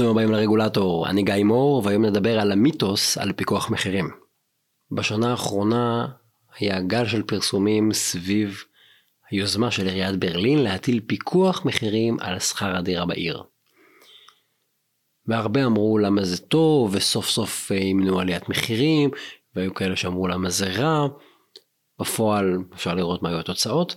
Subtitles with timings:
[0.00, 4.10] ברוכים הבאים לרגולטור, אני גיא מור, והיום נדבר על המיתוס על פיקוח מחירים.
[4.90, 6.08] בשנה האחרונה
[6.58, 8.64] היה גל של פרסומים סביב
[9.30, 13.42] היוזמה של עיריית ברלין להטיל פיקוח מחירים על שכר הדירה בעיר.
[15.26, 19.10] והרבה אמרו למה זה טוב, וסוף סוף ימנעו עליית מחירים,
[19.56, 21.08] והיו כאלה שאמרו למה זה רע.
[22.00, 23.96] בפועל אפשר לראות מה היו התוצאות.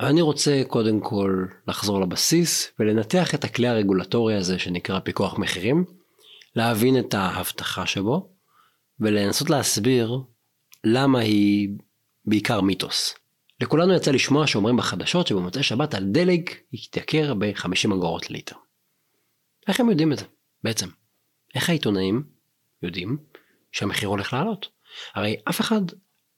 [0.00, 5.84] אני רוצה קודם כל לחזור לבסיס ולנתח את הכלי הרגולטורי הזה שנקרא פיקוח מחירים,
[6.56, 8.30] להבין את ההבטחה שבו
[9.00, 10.18] ולנסות להסביר
[10.84, 11.68] למה היא
[12.24, 13.14] בעיקר מיתוס.
[13.60, 18.56] לכולנו יצא לשמוע שאומרים בחדשות שבמוצאי שבת על דלק יתייקר ב-50 אגורות ליטר.
[19.68, 20.24] איך הם יודעים את זה
[20.64, 20.88] בעצם?
[21.54, 22.22] איך העיתונאים
[22.82, 23.16] יודעים
[23.72, 24.68] שהמחיר הולך לעלות?
[25.14, 25.80] הרי אף אחד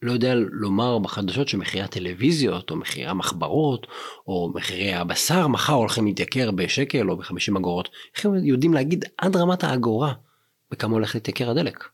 [0.02, 3.86] לא יודע לומר בחדשות שמחירי הטלוויזיות או מחירי המחברות
[4.26, 7.88] או מחירי הבשר מחר הולכים להתייקר בשקל או ב-50 אגורות.
[8.16, 10.12] איך הם יודעים להגיד עד רמת האגורה
[10.71, 11.88] בכמה הולך להתייקר הדלק?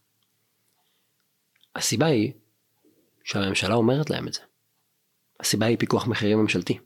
[1.77, 2.33] הסיבה היא
[3.25, 4.41] שהממשלה אומרת להם את זה.
[5.41, 6.79] הסיבה היא פיקוח מחירים ממשלתי.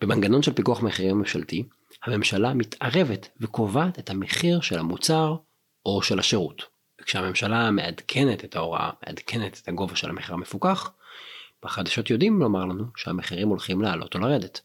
[0.00, 1.64] במנגנון של פיקוח מחירים ממשלתי,
[2.02, 5.36] הממשלה מתערבת וקובעת את המחיר של המוצר
[5.86, 6.77] או של השירות.
[7.00, 10.92] וכשהממשלה מעדכנת את ההוראה, מעדכנת את הגובה של המחיר המפוקח,
[11.64, 14.60] בחדשות יודעים לומר לנו שהמחירים הולכים לעלות או לרדת.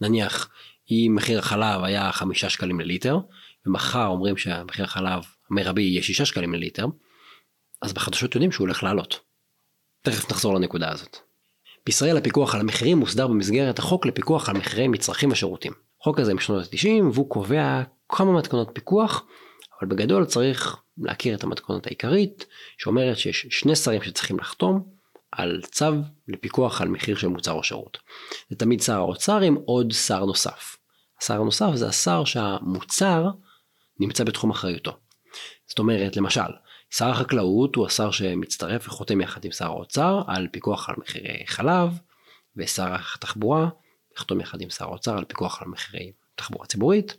[0.00, 0.48] נניח,
[0.90, 3.18] אם מחיר החלב היה חמישה שקלים לליטר,
[3.66, 6.86] ומחר אומרים שהמחיר החלב המרבי יהיה שישה שקלים לליטר,
[7.82, 9.20] אז בחדשות יודעים שהוא הולך לעלות.
[10.02, 11.16] תכף נחזור לנקודה הזאת.
[11.86, 15.72] בישראל הפיקוח על המחירים מוסדר במסגרת החוק לפיקוח על מחירי מצרכים ושירותים.
[16.00, 19.24] החוק הזה משנות ה-90 והוא קובע כמה מתכונות פיקוח,
[19.80, 22.46] אבל בגדול צריך להכיר את המתכונת העיקרית,
[22.78, 24.98] שאומרת שיש שני שרים שצריכים לחתום
[25.32, 25.92] על צו
[26.28, 27.98] לפיקוח על מחיר של מוצר או שירות.
[28.50, 30.76] זה תמיד שר האוצר עם עוד שר נוסף.
[31.20, 33.24] השר הנוסף זה השר שהמוצר
[34.00, 34.96] נמצא בתחום אחריותו.
[35.66, 36.50] זאת אומרת, למשל,
[36.90, 41.98] שר החקלאות הוא השר שמצטרף וחותם יחד עם שר האוצר על פיקוח על מחירי חלב,
[42.56, 43.68] ושר התחבורה
[44.16, 47.16] יחתום יחד עם שר האוצר על פיקוח על מחירי תחבורה ציבורית,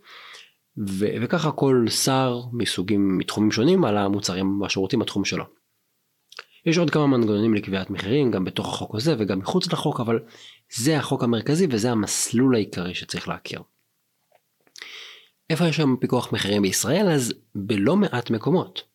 [0.78, 5.46] ו- וככה כל שר מסוגים, מתחומים שונים על המוצרים והשירותים בתחום שלו.
[6.66, 10.19] יש עוד כמה מנגנונים לקביעת מחירים גם בתוך החוק הזה וגם מחוץ לחוק אבל
[10.75, 13.62] זה החוק המרכזי וזה המסלול העיקרי שצריך להכיר.
[15.50, 17.09] איפה יש שם פיקוח מחירים בישראל?
[17.09, 18.89] אז בלא מעט מקומות.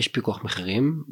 [0.00, 1.04] יש פיקוח מחירים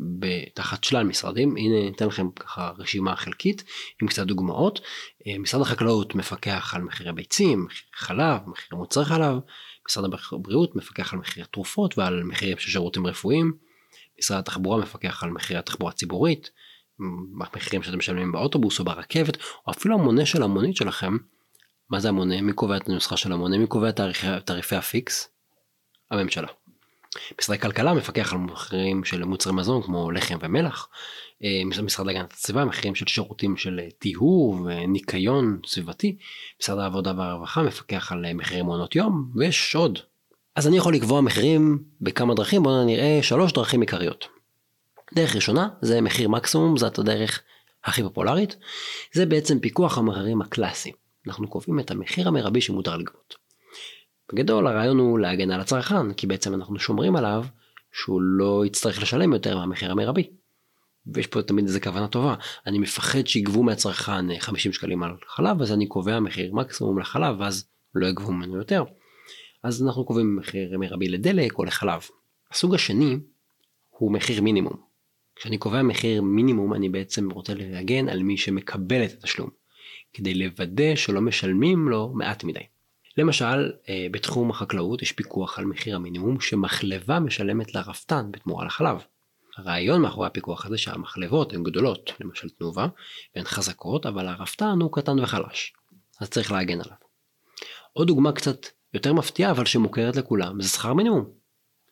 [0.54, 3.64] תחת שלל משרדים, הנה ניתן לכם ככה רשימה חלקית
[4.02, 4.80] עם קצת דוגמאות.
[5.26, 9.38] אה, משרד החקלאות מפקח על מחירי ביצים, חלב, מחירי מוצרי חלב,
[9.88, 13.52] משרד הבריאות מפקח על מחירי תרופות ועל מחירים של שירותים רפואיים,
[14.18, 16.50] משרד התחבורה מפקח על מחירי התחבורה הציבורית,
[17.54, 21.16] מחירים שאתם משלמים באוטובוס או ברכבת, או אפילו המונה של המונית שלכם.
[21.90, 22.42] מה זה המונה?
[22.42, 23.58] מי קובע את הנוסחה של המונה?
[23.58, 24.00] מי קובע את
[24.44, 25.28] תעריפי הפיקס?
[26.10, 26.48] הממשלה.
[27.40, 30.88] משרד הכלכלה מפקח על מחירים של מוצרי מזון כמו לחם ומלח.
[31.44, 36.16] אה, משרד להגנת הסביבה מחירים של שירותים של טיהור וניקיון סביבתי.
[36.62, 39.98] משרד העבודה והרווחה מפקח על מחירי מעונות יום ויש עוד.
[40.56, 44.28] אז אני יכול לקבוע מחירים בכמה דרכים בואו נראה שלוש דרכים עיקריות.
[45.14, 47.42] דרך ראשונה זה מחיר מקסימום זאת הדרך
[47.84, 48.56] הכי פופולרית.
[49.12, 50.92] זה בעצם פיקוח המחירים הקלאסי.
[51.26, 53.47] אנחנו קובעים את המחיר המרבי שמותר לגבות.
[54.32, 57.44] בגדול הרעיון הוא להגן על הצרכן, כי בעצם אנחנו שומרים עליו
[57.92, 60.30] שהוא לא יצטרך לשלם יותר מהמחיר המרבי.
[61.06, 62.34] ויש פה תמיד איזה כוונה טובה,
[62.66, 67.68] אני מפחד שיגבו מהצרכן 50 שקלים על חלב, אז אני קובע מחיר מקסימום לחלב, ואז
[67.94, 68.84] לא יגבו ממנו יותר.
[69.62, 72.00] אז אנחנו קובעים מחיר מרבי לדלק או לחלב.
[72.50, 73.16] הסוג השני
[73.88, 74.88] הוא מחיר מינימום.
[75.36, 79.50] כשאני קובע מחיר מינימום אני בעצם רוצה להגן על מי שמקבל את התשלום,
[80.12, 82.60] כדי לוודא שלא משלמים לו מעט מדי.
[83.18, 88.96] למשל, אה, בתחום החקלאות יש פיקוח על מחיר המינימום שמחלבה משלמת לרפתן בתמורה לחלב.
[89.56, 92.86] הרעיון מאחורי הפיקוח הזה שהמחלבות הן גדולות, למשל תנובה,
[93.34, 95.72] והן חזקות, אבל הרפתן הוא קטן וחלש.
[96.20, 96.96] אז צריך להגן עליו.
[97.92, 101.30] עוד דוגמה קצת יותר מפתיעה אבל שמוכרת לכולם זה שכר מינימום.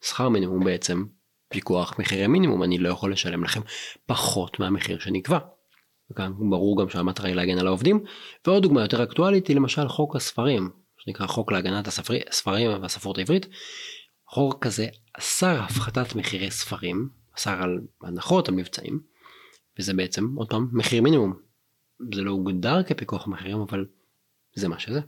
[0.03, 1.05] שכר מינימום בעצם
[1.49, 3.61] פיקוח מחירי מינימום, אני לא יכול לשלם לכם
[4.07, 5.39] פחות מהמחיר שנקבע.
[6.11, 8.05] וכאן ברור גם שהמטרה היא להגן על העובדים.
[8.47, 10.71] ועוד דוגמה יותר אקטואלית היא למשל חוק הספרים,
[11.07, 13.47] שנקרא חוק להגנת הספרי, הספרים והספרות העברית.
[14.29, 14.89] חוק כזה
[15.19, 17.09] אסר הפחתת מחירי ספרים,
[17.39, 19.01] אסר על הנחות, על מבצעים,
[19.79, 21.35] וזה בעצם עוד פעם מחיר מינימום.
[22.15, 23.87] זה לא הוגדר כפיקוח מחירים אבל
[24.55, 25.01] זה מה שזה.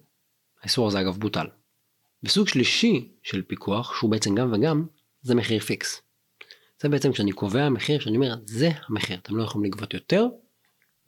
[0.61, 1.47] האיסור הזה אגב בוטל.
[2.23, 4.87] וסוג שלישי של פיקוח שהוא בעצם גם וגם
[5.23, 6.03] זה מחיר פיקס.
[6.83, 10.27] זה בעצם כשאני קובע מחיר שאני אומר זה המחיר אתם לא יכולים לגבות יותר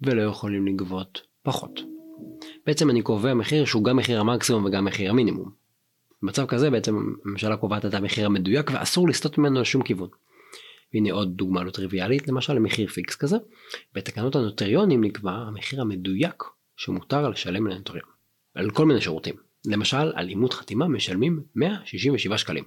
[0.00, 1.89] ולא יכולים לגבות פחות.
[2.67, 5.50] בעצם אני קובע מחיר שהוא גם מחיר המקסימום וגם מחיר המינימום.
[6.22, 10.08] במצב כזה בעצם הממשלה קובעת את המחיר המדויק ואסור לסטות ממנו לשום כיוון.
[10.94, 13.37] והנה עוד דוגמה לא טריוויאלית למשל למחיר פיקס כזה.
[13.94, 16.44] בתקנות הנוטריונים נקבע המחיר המדויק
[16.76, 18.08] שמותר לשלם לנוטריון.
[18.55, 19.34] על כל מיני שירותים.
[19.67, 22.64] למשל על אימות חתימה משלמים 167 שקלים.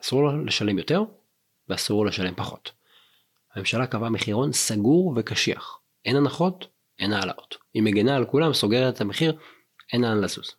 [0.00, 1.02] אסור לשלם יותר
[1.68, 2.72] ואסור לשלם פחות.
[3.54, 5.78] הממשלה קבעה מחירון סגור וקשיח.
[6.04, 6.66] אין הנחות,
[7.00, 7.56] אין העלאות.
[7.74, 9.38] היא מגנה על כולם, סוגרת את המחיר,
[9.92, 10.54] אין לאן לזוז.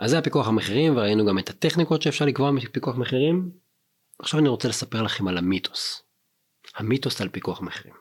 [0.00, 3.50] אז זה הפיקוח המחירים וראינו גם את הטכניקות שאפשר לקבוע מפיקוח מחירים.
[4.18, 6.02] עכשיו אני רוצה לספר לכם על המיתוס.
[6.76, 7.94] המיתוס על פיקוח מחירים.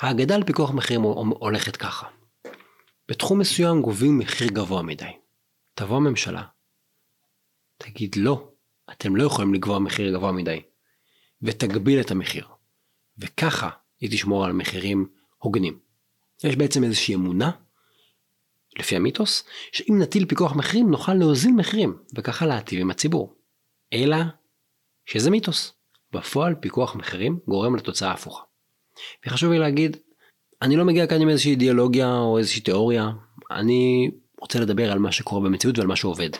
[0.00, 2.06] האגדה על פיקוח מחירים הולכת ככה.
[3.08, 5.12] בתחום מסוים גובים מחיר גבוה מדי.
[5.74, 6.42] תבוא הממשלה,
[7.78, 8.52] תגיד לא,
[8.92, 10.62] אתם לא יכולים לקבוע מחיר גבוה מדי,
[11.42, 12.46] ותגביל את המחיר.
[13.18, 13.70] וככה
[14.00, 15.08] היא תשמור על מחירים
[15.38, 15.85] הוגנים.
[16.44, 17.50] יש בעצם איזושהי אמונה,
[18.78, 23.34] לפי המיתוס, שאם נטיל פיקוח מחירים נוכל להוזיל מחירים, וככה להטיב עם הציבור.
[23.92, 24.16] אלא
[25.06, 25.72] שזה מיתוס.
[26.12, 28.42] בפועל פיקוח מחירים גורם לתוצאה הפוכה.
[29.26, 29.96] וחשוב לי להגיד,
[30.62, 33.10] אני לא מגיע כאן עם איזושהי אידיאולוגיה או איזושהי תיאוריה,
[33.50, 34.10] אני
[34.40, 36.30] רוצה לדבר על מה שקורה במציאות ועל מה שעובד.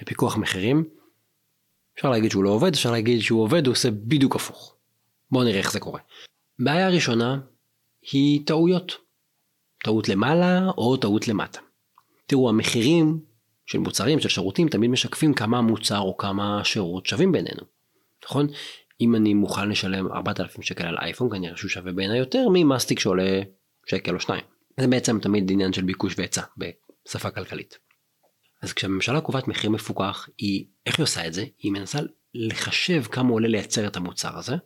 [0.00, 0.84] בפיקוח מחירים,
[1.96, 4.76] אפשר להגיד שהוא לא עובד, אפשר להגיד שהוא עובד, הוא עושה בדיוק הפוך.
[5.30, 6.00] בואו נראה איך זה קורה.
[6.58, 7.40] בעיה ראשונה
[8.12, 9.05] היא טעויות.
[9.84, 11.60] טעות למעלה או טעות למטה.
[12.26, 13.20] תראו, המחירים
[13.66, 17.62] של מוצרים, של שירותים, תמיד משקפים כמה המוצר או כמה השירות שווים בינינו.
[18.24, 18.46] נכון?
[19.00, 23.42] אם אני מוכן לשלם 4,000 שקל על אייפון, כנראה שהוא שווה בעיניי יותר ממאסטיק שעולה
[23.86, 24.44] שקל או שניים.
[24.80, 27.78] זה בעצם תמיד עניין של ביקוש והיצע בשפה כלכלית.
[28.62, 31.44] אז כשהממשלה קובעת מחיר מפוקח, היא, איך היא עושה את זה?
[31.58, 31.98] היא מנסה
[32.34, 34.56] לחשב כמה עולה לייצר את המוצר הזה,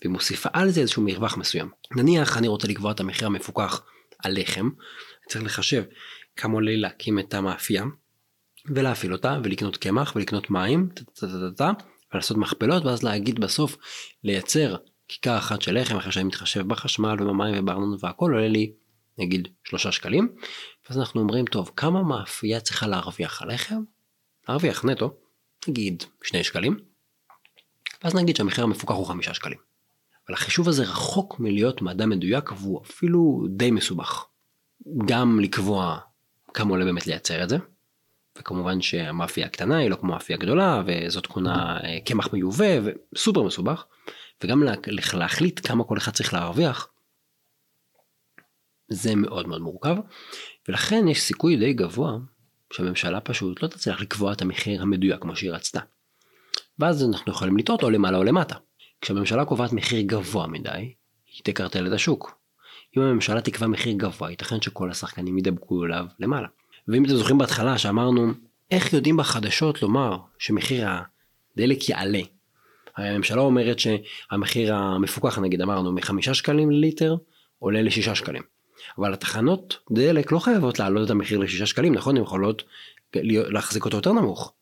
[0.00, 1.70] והיא מוסיפה על זה איזשהו מרווח מסוים.
[1.96, 3.82] נניח אני רוצה לקבוע את המחיר המפוקח
[4.24, 4.70] על לחם,
[5.28, 5.84] צריך לחשב
[6.36, 7.84] כמה עולה להקים את המאפייה,
[8.66, 10.88] ולהפעיל אותה, ולקנות קמח, ולקנות מים,
[12.12, 13.76] ולעשות מכפלות, ואז להגיד בסוף,
[14.24, 14.76] לייצר
[15.08, 18.72] כיכר אחת של לחם, אחרי שאני מתחשב בחשמל ובמים ובארנון והכל, עולה לי
[19.18, 20.28] נגיד שלושה שקלים,
[20.88, 23.80] ואז אנחנו אומרים, טוב, כמה מאפייה צריכה להרוויח על לחם?
[24.48, 25.14] להרוויח נטו,
[25.68, 26.76] נגיד שני שקלים,
[28.04, 29.67] ואז נגיד שהמחיר המפוקח הוא חמישה שקלים.
[30.28, 34.26] אבל החישוב הזה רחוק מלהיות מדע מדויק והוא אפילו די מסובך.
[35.06, 35.98] גם לקבוע
[36.54, 37.56] כמה עולה באמת לייצר את זה,
[38.38, 42.78] וכמובן שהמאפייה הקטנה היא לא כמו מאפייה גדולה וזאת תכונה אה, קמח מיובא
[43.14, 43.84] וסופר מסובך,
[44.44, 44.62] וגם
[45.12, 46.88] להחליט כמה כל אחד צריך להרוויח,
[48.88, 49.96] זה מאוד מאוד מורכב,
[50.68, 52.12] ולכן יש סיכוי די גבוה
[52.72, 55.80] שהממשלה פשוט לא תצליח לקבוע את המחיר המדויק כמו שהיא רצתה.
[56.78, 58.54] ואז אנחנו יכולים לטעות או למעלה או למטה.
[59.00, 60.70] כשהממשלה קובעת מחיר גבוה מדי,
[61.34, 62.38] היא תקרטל את השוק.
[62.96, 66.48] אם הממשלה תקבע מחיר גבוה, ייתכן שכל השחקנים ידבקו אליו למעלה.
[66.88, 68.32] ואם אתם זוכרים בהתחלה שאמרנו,
[68.70, 72.20] איך יודעים בחדשות לומר שמחיר הדלק יעלה?
[72.96, 77.16] הרי הממשלה אומרת שהמחיר המפוקח, נגיד אמרנו, מחמישה שקלים לליטר,
[77.58, 78.42] עולה לשישה שקלים.
[78.98, 82.16] אבל התחנות דלק לא חייבות להעלות את המחיר לשישה שקלים, נכון?
[82.16, 82.62] הן יכולות
[83.24, 84.52] להחזיק אותו יותר נמוך.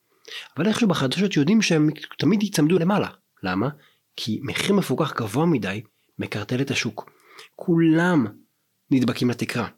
[0.57, 3.09] אבל איכשהו בחדשות יודעים שהם תמיד ייצמדו למעלה.
[3.43, 3.69] למה?
[4.17, 5.83] כי מחיר מפוקח גבוה מדי
[6.19, 7.11] מקרטל את השוק.
[7.57, 8.27] כולם
[8.91, 9.69] נדבקים לתקרה.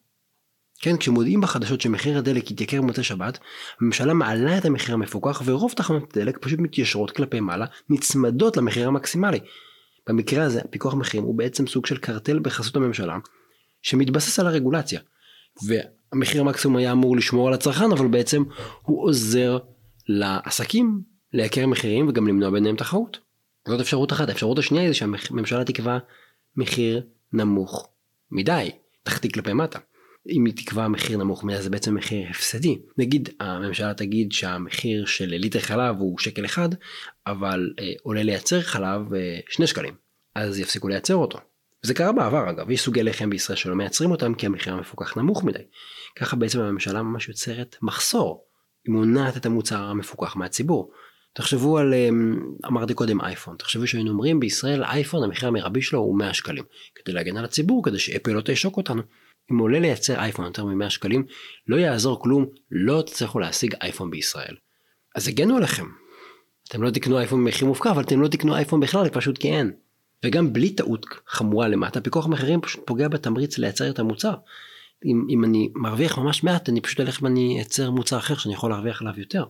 [0.81, 3.38] כן, כשמודיעים בחדשות שמחיר הדלק יתייקר במוצאי שבת,
[3.81, 9.39] הממשלה מעלה את המחיר המפוקח ורוב תחנות הדלק פשוט מתיישרות כלפי מעלה, נצמדות למחיר המקסימלי.
[10.06, 13.19] במקרה הזה, פיקוח מחירים הוא בעצם סוג של קרטל בחסות הממשלה,
[13.82, 15.01] שמתבסס על הרגולציה.
[15.67, 18.43] והמחיר המקסימום היה אמור לשמור על הצרכן, אבל בעצם
[18.82, 19.58] הוא עוזר
[20.08, 21.01] לעסקים
[21.32, 23.28] לייקר מחירים וגם למנוע ביניהם תחרות.
[23.69, 24.29] זאת אפשרות אחת.
[24.29, 25.98] האפשרות השנייה היא שהממשלה תקבע
[26.56, 27.89] מחיר נמוך
[28.31, 28.70] מדי,
[29.03, 29.79] תחתית כלפי מטה.
[30.29, 32.79] אם היא תקבע מחיר נמוך מדי זה בעצם מחיר הפסדי.
[32.98, 36.69] נגיד הממשלה תגיד שהמחיר של ליטר חלב הוא שקל אחד,
[37.27, 39.94] אבל אה, עולה לייצר חלב אה, שני שקלים.
[40.34, 41.39] אז יפסיקו לייצר אותו.
[41.82, 45.44] זה קרה בעבר אגב, יש סוגי לחם בישראל שלא מייצרים אותם כי המחיר המפוקח נמוך
[45.44, 45.63] מדי.
[46.17, 48.44] ככה בעצם הממשלה ממש יוצרת מחסור.
[48.84, 50.91] היא מונעת את המוצר המפוקח מהציבור.
[51.38, 56.18] תחשבו על, אמ, אמרתי קודם אייפון, תחשבו שהיינו אומרים בישראל אייפון המחיר המרבי שלו הוא
[56.18, 56.64] 100 שקלים.
[56.94, 59.02] כדי להגן על הציבור, כדי שאפל לא תעשוק אותנו.
[59.52, 61.26] אם עולה לייצר אייפון יותר מ-100 שקלים,
[61.66, 64.54] לא יעזור כלום, לא תצליחו להשיג אייפון בישראל.
[65.16, 65.86] אז הגנו עליכם.
[66.68, 69.72] אתם לא תקנו אייפון במחיר מופקע, אבל אתם לא תקנו אייפון בכלל, פשוט כי אין.
[70.24, 74.34] וגם בלי טעות חמורה למטה, פיקוח מחירים פשוט פוגע בתמריץ לייצר את המוצר.
[75.04, 78.70] אם, אם אני מרוויח ממש מעט, אני פשוט אלך ואני אייצר מוצר אחר שאני יכול
[78.70, 79.44] להרוויח עליו יותר.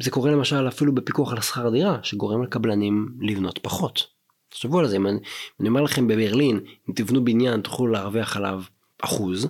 [0.00, 4.06] זה קורה למשל אפילו בפיקוח על השכר דירה, שגורם לקבלנים לבנות פחות.
[4.48, 5.18] תחשבו על זה, אם אני,
[5.60, 8.62] אני אומר לכם בברלין, אם תבנו בניין תוכלו להרוויח עליו
[9.02, 9.48] אחוז,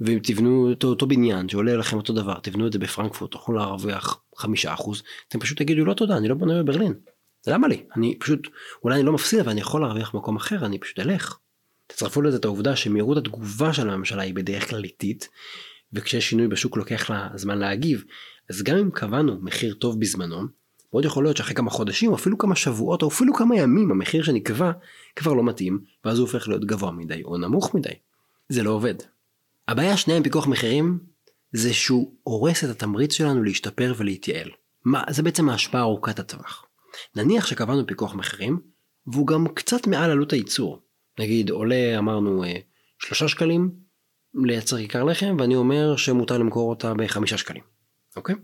[0.00, 4.74] ותבנו את אותו בניין שעולה לכם אותו דבר, תבנו את זה בפרנקפורט, תוכלו להרוויח חמישה
[4.74, 6.94] אחוז, אתם פשוט תגידו לא תודה, אני לא בונה בברלין.
[7.46, 7.84] למה לי?
[7.96, 8.48] אני פשוט,
[8.84, 11.38] אולי אני לא מפסיד אבל אני יכול להרוויח מקום אחר, אני פשוט אלך.
[11.86, 15.28] תצרפו לזה את העובדה שמהירות התגובה של הממשלה היא בדרך כלל איטית,
[15.92, 18.04] וכשיש שינוי בשוק לוקח לה זמן להגיב,
[18.50, 20.42] אז גם אם קבענו מחיר טוב בזמנו,
[20.92, 24.22] מאוד יכול להיות שאחרי כמה חודשים, או אפילו כמה שבועות, או אפילו כמה ימים, המחיר
[24.22, 24.72] שנקבע
[25.16, 27.92] כבר לא מתאים, ואז הוא הופך להיות גבוה מדי או נמוך מדי.
[28.48, 28.94] זה לא עובד.
[29.68, 30.98] הבעיה השנייה עם פיקוח מחירים,
[31.52, 34.50] זה שהוא הורס את התמריץ שלנו להשתפר ולהתייעל.
[34.84, 36.64] מה, זה בעצם ההשפעה ארוכת הטווח.
[37.16, 38.60] נניח שקבענו פיקוח מחירים,
[39.06, 40.80] והוא גם קצת מעל עלות הייצור.
[41.18, 42.56] נגיד עולה אמרנו אה,
[42.98, 43.70] שלושה שקלים
[44.34, 47.79] לייצר כיכר לחם ואני אומר שמותר למכור אותה בחמישה שקלים.
[48.16, 48.34] אוקיי?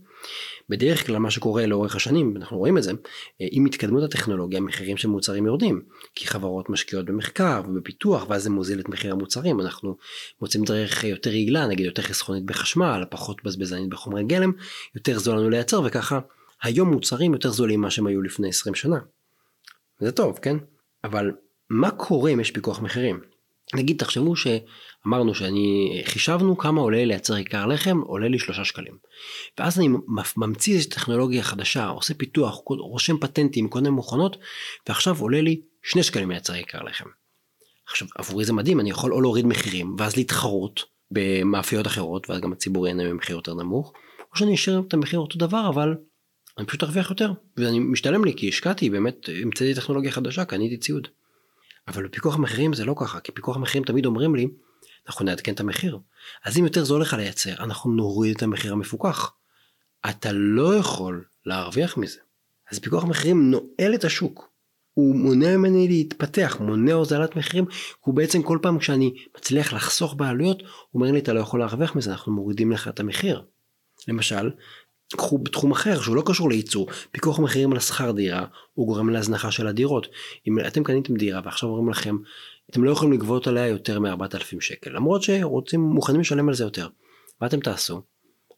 [0.68, 2.90] בדרך כלל מה שקורה לאורך השנים, אנחנו רואים את זה,
[3.40, 5.82] אה, עם התקדמות הטכנולוגיה המחירים של מוצרים יורדים,
[6.14, 9.96] כי חברות משקיעות במחקר ובפיתוח ואז זה מוזיל את מחיר המוצרים, אנחנו
[10.40, 14.52] מוצאים דרך יותר יעילה, נגיד יותר חסכונית בחשמל, פחות בזבזנית בחומרי גלם,
[14.94, 16.20] יותר זול לנו לייצר וככה
[16.62, 18.98] היום מוצרים יותר זולים ממה שהם היו לפני 20 שנה.
[20.00, 20.56] זה טוב, כן?
[21.04, 21.32] אבל
[21.70, 23.35] מה קורה אם יש פיקוח מחירים?
[23.74, 28.98] נגיד תחשבו שאמרנו שאני חישבנו כמה עולה לייצר עיקר לחם עולה לי שלושה שקלים
[29.58, 29.88] ואז אני
[30.36, 34.36] ממציא איזושהי טכנולוגיה חדשה עושה פיתוח רושם פטנטים קונה מכונות
[34.88, 37.08] ועכשיו עולה לי שני שקלים לייצר עיקר לחם.
[37.88, 42.52] עכשיו עבורי זה מדהים אני יכול או להוריד מחירים ואז להתחרות במאפיות אחרות ואז גם
[42.52, 43.92] הציבור ייהנה ממחיר יותר נמוך
[44.32, 45.94] או שאני אשאיר את המחיר אותו דבר אבל
[46.58, 51.08] אני פשוט ארוויח יותר ואני משתלם לי כי השקעתי באמת המצאתי טכנולוגיה חדשה קניתי ציוד.
[51.88, 54.48] אבל בפיקוח המחירים זה לא ככה, כי פיקוח המחירים תמיד אומרים לי,
[55.06, 55.98] אנחנו נעדכן את המחיר.
[56.44, 59.32] אז אם יותר זול לך לייצר, אנחנו נוריד את המחיר המפוקח.
[60.10, 62.18] אתה לא יכול להרוויח מזה.
[62.70, 64.56] אז פיקוח המחירים נועל את השוק.
[64.94, 67.64] הוא מונע ממני להתפתח, מונע הוזלת מחירים,
[68.00, 71.96] הוא בעצם כל פעם כשאני מצליח לחסוך בעלויות, הוא אומר לי אתה לא יכול להרוויח
[71.96, 73.44] מזה, אנחנו מורידים לך את המחיר.
[74.08, 74.50] למשל,
[75.12, 79.50] קחו בתחום אחר שהוא לא קשור לייצור, פיקוח מחירים על השכר דירה, הוא גורם להזנחה
[79.50, 80.06] של הדירות.
[80.48, 82.16] אם אתם קניתם דירה ועכשיו אומרים לכם,
[82.70, 86.88] אתם לא יכולים לגבות עליה יותר מ-4,000 שקל, למרות שרוצים, מוכנים לשלם על זה יותר.
[87.40, 88.02] מה אתם תעשו?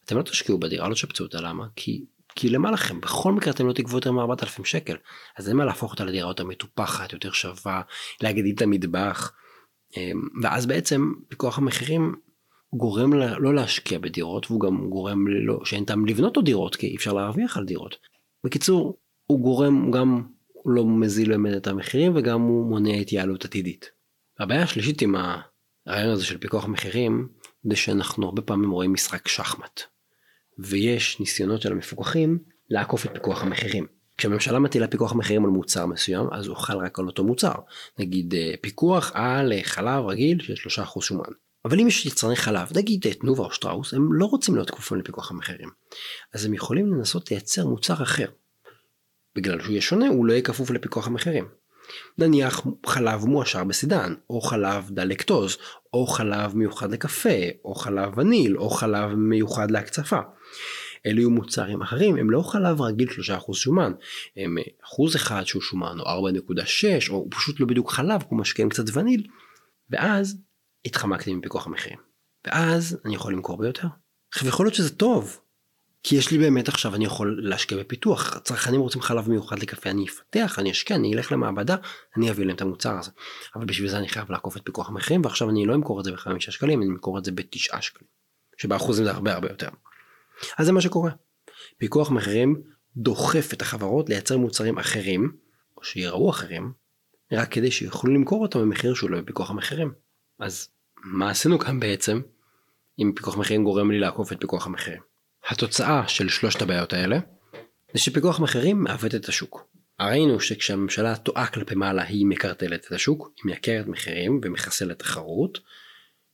[0.05, 1.65] אתם לא תשקיעו בדירה, לא תשפצו אותה, למה?
[1.75, 3.01] כי, כי למה לכם?
[3.01, 4.95] בכל מקרה אתם לא תגבו יותר מ-4,000 שקל.
[5.37, 7.81] אז אין מה להפוך אותה לדירה יותר מטופחת, יותר שווה,
[8.21, 9.31] להגדיל את המטבח.
[9.97, 12.15] אמ, ואז בעצם פיקוח המחירים
[12.73, 16.95] גורם לא להשקיע בדירות והוא גם גורם לא, שאין טעם לבנות עוד דירות כי אי
[16.95, 17.95] אפשר להרוויח על דירות.
[18.43, 20.23] בקיצור הוא גורם גם
[20.65, 23.91] לא מזיל באמת את המחירים וגם הוא מונע התייעלות עתידית.
[24.39, 27.27] הבעיה השלישית עם הרעיון הזה של פיקוח מחירים
[27.69, 29.81] זה שאנחנו הרבה פעמים רואים משחק שחמט.
[30.59, 33.85] ויש ניסיונות של המפוקחים לעקוף את פיקוח המחירים.
[34.17, 37.53] כשהממשלה מטילה פיקוח מחירים על מוצר מסוים אז הוא חל רק על אותו מוצר.
[37.99, 41.23] נגיד אה, פיקוח על חלב רגיל של 3% שומן.
[41.69, 45.31] אבל אם יש יצרני חלב, נגיד תנובה או שטראוס, הם לא רוצים להיות כפופים לפיקוח
[45.31, 45.69] המחירים.
[46.33, 48.27] אז הם יכולים לנסות לייצר מוצר אחר.
[49.35, 51.47] בגלל שהוא יהיה שונה, הוא לא יהיה כפוף לפיקוח המחירים.
[52.17, 55.57] נניח חלב מועשר בסידן, או חלב דלקטוז,
[55.93, 60.19] או חלב מיוחד לקפה, או חלב וניל, או חלב מיוחד להקצפה.
[61.05, 63.91] אלו יהיו מוצרים אחרים, הם לא חלב רגיל 3% שומן,
[64.37, 68.83] הם אחוז אחד שהוא שומן, או 4.6, או פשוט לא בדיוק חלב, כמו משקיעים קצת
[68.93, 69.23] וניל,
[69.89, 70.37] ואז
[70.85, 71.99] התחמקתי מפיקוח המחירים.
[72.47, 73.87] ואז אני יכול למכור ביותר.
[74.33, 75.39] עכשיו יכול להיות שזה טוב,
[76.03, 80.05] כי יש לי באמת עכשיו אני יכול להשקיע בפיתוח, צרכנים רוצים חלב מיוחד לקפה, אני
[80.07, 81.75] אפתח, אני אשקיע, אני אלך למעבדה,
[82.17, 83.11] אני אביא להם את המוצר הזה.
[83.55, 86.11] אבל בשביל זה אני חייב לעקוף את פיקוח המחירים, ועכשיו אני לא אמכור את זה
[86.11, 88.07] בחמישה שקלים, אני אמכור את זה בתשעה שקלים.
[88.57, 89.69] שבאחוזים זה הרבה הרבה יותר.
[90.57, 91.11] אז זה מה שקורה.
[91.77, 92.61] פיקוח מחירים
[92.97, 95.31] דוחף את החברות לייצר מוצרים אחרים,
[95.77, 96.73] או שיראו אחרים,
[97.31, 99.93] רק כדי שיוכלו למכור אותם במחיר שהוא לא בפיקוח המחירים.
[100.39, 100.69] אז
[101.03, 102.21] מה עשינו כאן בעצם
[102.99, 105.01] אם פיקוח מחירים גורם לי לעקוף את פיקוח המחירים?
[105.49, 107.19] התוצאה של שלושת הבעיות האלה
[107.93, 109.67] זה שפיקוח מחירים מעוות את השוק.
[110.01, 115.59] ראינו שכשהממשלה טועה כלפי מעלה היא מקרטלת את השוק, היא מייקרת מחירים ומחסלת תחרות,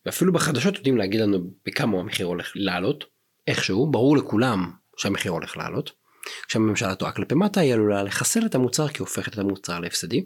[0.05, 3.05] ואפילו בחדשות יודעים להגיד לנו בכמה המחיר הולך לעלות,
[3.47, 5.91] איכשהו, ברור לכולם שהמחיר הולך לעלות.
[6.47, 10.25] כשהממשלה טועה כלפי מטה היא עלולה לחסל את המוצר כי הופכת את המוצר להפסדי.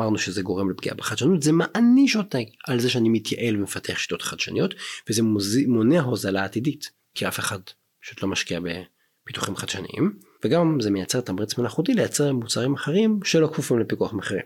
[0.00, 4.74] אמרנו שזה גורם לפגיעה בחדשנות, זה מעניש אותי על זה שאני מתייעל ומפתח שיטות חדשניות,
[5.08, 5.22] וזה
[5.66, 7.58] מונע הוזלה עתידית, כי אף אחד
[8.02, 13.78] פשוט לא משקיע בפיתוחים חדשניים, וגם זה מייצר תמריץ מלאכותי לייצר מוצרים אחרים שלא כפופים
[13.78, 14.44] לפיקוח מחירים.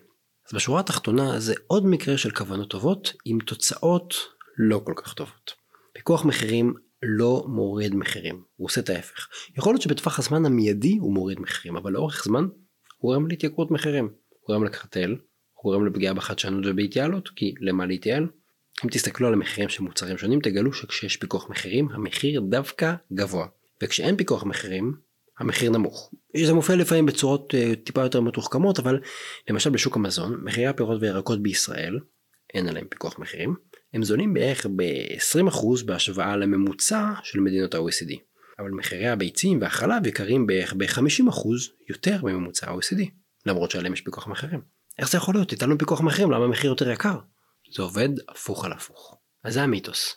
[0.49, 4.15] אז בשורה התחתונה זה עוד מקרה של כוונות טובות עם תוצאות
[4.59, 5.55] לא כל כך טובות.
[5.93, 6.75] פיקוח מחירים
[7.07, 9.29] לא מוריד מחירים, הוא עושה את ההפך.
[9.57, 12.45] יכול להיות שבטווח הזמן המיידי הוא מוריד מחירים, אבל לאורך זמן
[12.99, 15.17] הוא גורם להתייקרות מחירים, הוא גורם לקרטל,
[15.63, 18.27] גורם לפגיעה בחדשנות ובהתייעלות, כי למה להתייעל?
[18.85, 23.47] אם תסתכלו על המחירים של מוצרים שונים תגלו שכשיש פיקוח מחירים המחיר דווקא גבוה
[23.83, 24.95] וכשאין פיקוח מחירים
[25.39, 26.11] המחיר נמוך.
[26.45, 29.01] זה מופיע לפעמים בצורות uh, טיפה יותר מתוחכמות אבל
[29.51, 31.99] למשל בשוק המזון מחירי הפירות וירקות בישראל
[32.55, 33.55] אין עליהם פיקוח מחירים
[33.95, 38.15] הם זולים בערך ב-20% בהשוואה לממוצע של מדינות ה-OECD.
[38.59, 41.49] אבל מחירי הביצים והחלב יקרים בערך ב-50%
[41.89, 43.03] יותר מממוצע ה-OECD
[43.47, 44.61] למרות שעליהם יש פיקוח מחירים.
[44.99, 45.49] איך זה יכול להיות?
[45.49, 47.19] תיתן לנו פיקוח מחירים למה המחיר יותר יקר?
[47.75, 49.19] זה עובד הפוך על הפוך.
[49.45, 50.17] אז זה המיתוס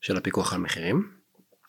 [0.00, 1.10] של הפיקוח על מחירים.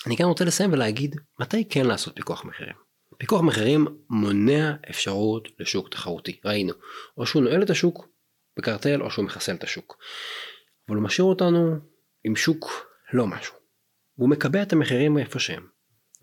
[0.07, 2.75] אני כאן רוצה לסיים ולהגיד מתי כן לעשות פיקוח מחירים.
[3.17, 6.73] פיקוח מחירים מונע אפשרות לשוק תחרותי, ראינו.
[7.17, 8.07] או שהוא נועל את השוק
[8.57, 9.97] בקרטל או שהוא מחסל את השוק.
[10.89, 11.75] אבל הוא משאיר אותנו
[12.23, 12.65] עם שוק
[13.13, 13.55] לא משהו.
[14.17, 15.67] והוא מקבע את המחירים איפה שהם.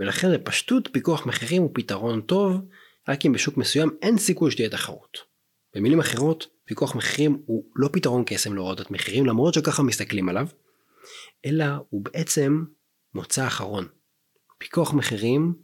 [0.00, 2.60] ולכן בפשטות פיקוח מחירים הוא פתרון טוב
[3.08, 5.18] רק אם בשוק מסוים אין סיכוי שתהיה תחרות.
[5.74, 10.46] במילים אחרות, פיקוח מחירים הוא לא פתרון קסם להורדת מחירים למרות שככה מסתכלים עליו,
[11.46, 12.64] אלא הוא בעצם
[13.14, 13.88] מוצא אחרון.
[14.58, 15.54] פיקוח מחירים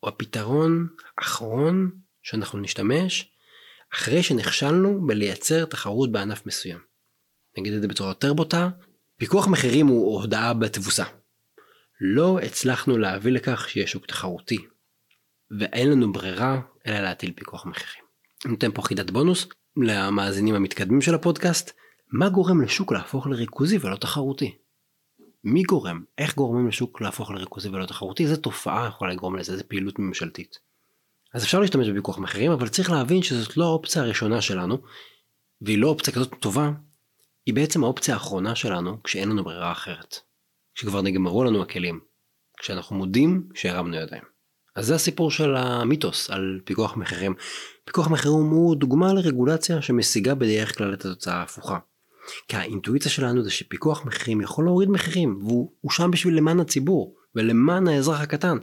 [0.00, 1.90] הוא הפתרון האחרון
[2.22, 3.32] שאנחנו נשתמש
[3.94, 6.91] אחרי שנכשלנו בלייצר תחרות בענף מסוים.
[7.58, 8.68] נגיד את זה בצורה יותר בוטה,
[9.18, 11.04] פיקוח מחירים הוא הודעה בתבוסה.
[12.00, 14.58] לא הצלחנו להביא לכך שיהיה שוק תחרותי,
[15.58, 18.04] ואין לנו ברירה אלא להטיל פיקוח מחירים.
[18.44, 21.70] נותן פה חידת בונוס למאזינים המתקדמים של הפודקאסט,
[22.12, 24.58] מה גורם לשוק להפוך לריכוזי ולא תחרותי?
[25.44, 26.04] מי גורם?
[26.18, 28.22] איך גורמים לשוק להפוך לריכוזי ולא תחרותי?
[28.22, 29.52] איזה תופעה יכולה לגרום לזה?
[29.52, 30.58] איזה פעילות ממשלתית?
[31.34, 34.78] אז אפשר להשתמש בפיקוח מחירים, אבל צריך להבין שזאת לא האופציה הראשונה שלנו,
[35.60, 36.70] והיא לא אופציה כזאת טובה,
[37.46, 40.16] היא בעצם האופציה האחרונה שלנו כשאין לנו ברירה אחרת.
[40.74, 42.00] כשכבר נגמרו לנו הכלים.
[42.58, 44.22] כשאנחנו מודים שהרמנו ידיים.
[44.76, 47.34] אז זה הסיפור של המיתוס על פיקוח מחירים.
[47.84, 51.78] פיקוח מחירים הוא דוגמה לרגולציה שמשיגה בדרך כלל את התוצאה ההפוכה.
[52.48, 57.88] כי האינטואיציה שלנו זה שפיקוח מחירים יכול להוריד מחירים והוא שם בשביל למען הציבור ולמען
[57.88, 58.58] האזרח הקטן.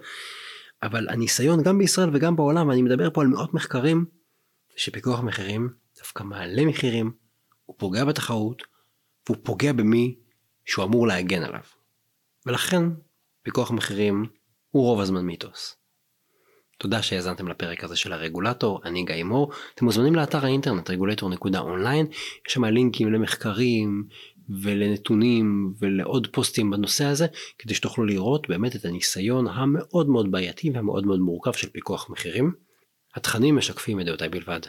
[0.83, 4.05] אבל הניסיון גם בישראל וגם בעולם ואני מדבר פה על מאות מחקרים
[4.75, 7.11] שפיקוח מחירים דווקא מעלה מחירים,
[7.69, 8.63] הוא פוגע בתחרות
[9.25, 10.15] והוא פוגע במי
[10.65, 11.61] שהוא אמור להגן עליו.
[12.45, 12.83] ולכן
[13.41, 14.25] פיקוח מחירים
[14.69, 15.75] הוא רוב הזמן מיתוס.
[16.77, 19.51] תודה שהאזנתם לפרק הזה של הרגולטור, אני גיא מור.
[19.75, 22.07] אתם מוזמנים לאתר האינטרנט רגולטור.אונליין,
[22.47, 24.07] יש שם לינקים למחקרים
[24.61, 27.27] ולנתונים ולעוד פוסטים בנושא הזה,
[27.57, 32.53] כדי שתוכלו לראות באמת את הניסיון המאוד מאוד בעייתי והמאוד מאוד מורכב של פיקוח מחירים.
[33.15, 34.59] התכנים משקפים את דעותיי בלבד.